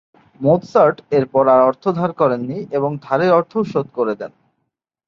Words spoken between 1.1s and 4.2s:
এরপর আর অর্থ ধার করেননি এবং ধারের অর্থও শোধ করে